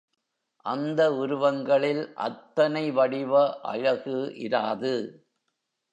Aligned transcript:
அந்த 0.65 1.13
உருவங்களில் 1.13 2.13
அத்தனை 2.15 2.91
வடிவ 2.91 3.61
அழகு 3.61 4.33
இராது. 4.35 4.95